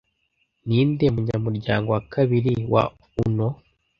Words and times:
Ninde 0.67 1.05
munyamuryango 1.15 1.87
wa 1.95 2.01
kabiri 2.13 2.53
wa 2.73 2.83
UNO 3.25 3.49